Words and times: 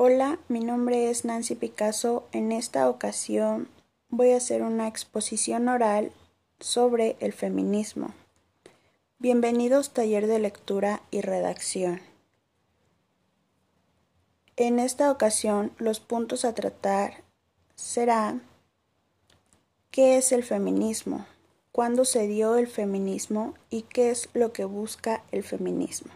Hola, 0.00 0.38
mi 0.46 0.60
nombre 0.60 1.10
es 1.10 1.24
Nancy 1.24 1.56
Picasso. 1.56 2.28
En 2.30 2.52
esta 2.52 2.88
ocasión 2.88 3.66
voy 4.10 4.30
a 4.30 4.36
hacer 4.36 4.62
una 4.62 4.86
exposición 4.86 5.66
oral 5.66 6.12
sobre 6.60 7.16
el 7.18 7.32
feminismo. 7.32 8.14
Bienvenidos 9.18 9.92
taller 9.92 10.28
de 10.28 10.38
lectura 10.38 11.02
y 11.10 11.20
redacción. 11.22 12.00
En 14.54 14.78
esta 14.78 15.10
ocasión 15.10 15.72
los 15.78 15.98
puntos 15.98 16.44
a 16.44 16.54
tratar 16.54 17.24
será 17.74 18.40
¿qué 19.90 20.16
es 20.16 20.30
el 20.30 20.44
feminismo? 20.44 21.26
¿Cuándo 21.72 22.04
se 22.04 22.28
dio 22.28 22.56
el 22.56 22.68
feminismo? 22.68 23.54
¿Y 23.68 23.82
qué 23.82 24.10
es 24.10 24.28
lo 24.32 24.52
que 24.52 24.64
busca 24.64 25.24
el 25.32 25.42
feminismo? 25.42 26.12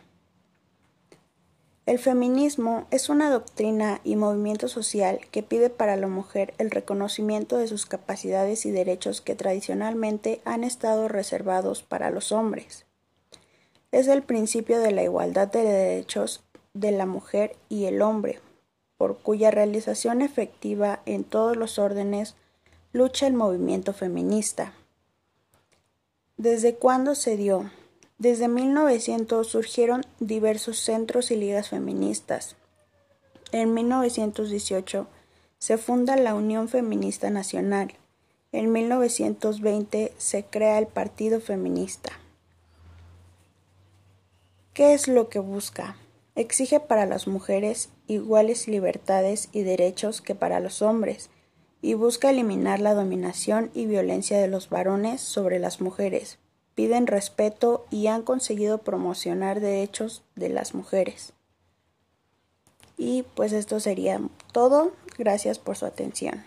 El 1.84 1.98
feminismo 1.98 2.86
es 2.92 3.08
una 3.08 3.28
doctrina 3.28 4.00
y 4.04 4.14
movimiento 4.14 4.68
social 4.68 5.18
que 5.32 5.42
pide 5.42 5.68
para 5.68 5.96
la 5.96 6.06
mujer 6.06 6.54
el 6.58 6.70
reconocimiento 6.70 7.56
de 7.56 7.66
sus 7.66 7.86
capacidades 7.86 8.64
y 8.66 8.70
derechos 8.70 9.20
que 9.20 9.34
tradicionalmente 9.34 10.40
han 10.44 10.62
estado 10.62 11.08
reservados 11.08 11.82
para 11.82 12.10
los 12.10 12.30
hombres. 12.30 12.86
Es 13.90 14.06
el 14.06 14.22
principio 14.22 14.78
de 14.78 14.92
la 14.92 15.02
igualdad 15.02 15.48
de 15.48 15.64
derechos 15.64 16.44
de 16.72 16.92
la 16.92 17.04
mujer 17.04 17.56
y 17.68 17.86
el 17.86 18.00
hombre, 18.00 18.38
por 18.96 19.18
cuya 19.18 19.50
realización 19.50 20.22
efectiva 20.22 21.00
en 21.04 21.24
todos 21.24 21.56
los 21.56 21.80
órdenes 21.80 22.36
lucha 22.92 23.26
el 23.26 23.34
movimiento 23.34 23.92
feminista. 23.92 24.72
¿Desde 26.36 26.76
cuándo 26.76 27.16
se 27.16 27.36
dio? 27.36 27.70
Desde 28.22 28.46
1900 28.46 29.48
surgieron 29.48 30.02
diversos 30.20 30.78
centros 30.78 31.32
y 31.32 31.36
ligas 31.36 31.70
feministas. 31.70 32.54
En 33.50 33.74
1918 33.74 35.08
se 35.58 35.76
funda 35.76 36.14
la 36.14 36.36
Unión 36.36 36.68
Feminista 36.68 37.30
Nacional. 37.30 37.94
En 38.52 38.70
1920 38.70 40.12
se 40.18 40.44
crea 40.44 40.78
el 40.78 40.86
Partido 40.86 41.40
Feminista. 41.40 42.12
¿Qué 44.72 44.94
es 44.94 45.08
lo 45.08 45.28
que 45.28 45.40
busca? 45.40 45.96
Exige 46.36 46.78
para 46.78 47.06
las 47.06 47.26
mujeres 47.26 47.88
iguales 48.06 48.68
libertades 48.68 49.48
y 49.50 49.62
derechos 49.62 50.20
que 50.20 50.36
para 50.36 50.60
los 50.60 50.80
hombres 50.80 51.28
y 51.80 51.94
busca 51.94 52.30
eliminar 52.30 52.78
la 52.78 52.94
dominación 52.94 53.72
y 53.74 53.86
violencia 53.86 54.38
de 54.38 54.46
los 54.46 54.68
varones 54.68 55.20
sobre 55.20 55.58
las 55.58 55.80
mujeres 55.80 56.38
piden 56.74 57.06
respeto 57.06 57.86
y 57.90 58.06
han 58.06 58.22
conseguido 58.22 58.78
promocionar 58.78 59.60
derechos 59.60 60.22
de 60.34 60.48
las 60.48 60.74
mujeres. 60.74 61.32
Y 62.96 63.24
pues 63.34 63.52
esto 63.52 63.80
sería 63.80 64.20
todo. 64.52 64.92
Gracias 65.18 65.58
por 65.58 65.76
su 65.76 65.86
atención. 65.86 66.44